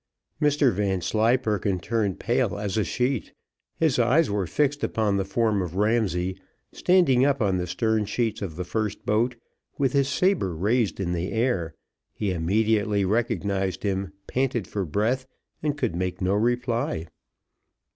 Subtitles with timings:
[0.41, 3.33] Mr Vanslyperken turned pale as a sheet;
[3.77, 6.39] his eyes were fixed upon the form of Ramsay,
[6.73, 9.35] standing up on the stern sheets of the first boat,
[9.77, 11.75] with his sabre raised in the air
[12.15, 15.27] he immediately recognised him, panted for breath,
[15.61, 17.05] and could make no reply.